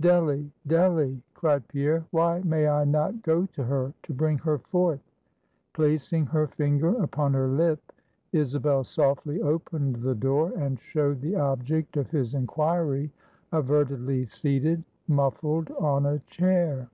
"Delly! 0.00 0.52
Delly!" 0.68 1.20
cried 1.34 1.66
Pierre 1.66 2.04
"why 2.12 2.40
may 2.44 2.68
I 2.68 2.84
not 2.84 3.22
go 3.22 3.46
to 3.46 3.64
her, 3.64 3.92
to 4.04 4.14
bring 4.14 4.38
her 4.38 4.56
forth?" 4.58 5.00
Placing 5.72 6.26
her 6.26 6.46
finger 6.46 6.90
upon 7.02 7.34
her 7.34 7.48
lip, 7.48 7.82
Isabel 8.30 8.84
softly 8.84 9.42
opened 9.42 9.96
the 9.96 10.14
door, 10.14 10.52
and 10.56 10.78
showed 10.78 11.20
the 11.20 11.34
object 11.34 11.96
of 11.96 12.08
his 12.12 12.34
inquiry 12.34 13.10
avertedly 13.52 14.26
seated, 14.28 14.84
muffled, 15.08 15.72
on 15.72 16.06
a 16.06 16.20
chair. 16.20 16.88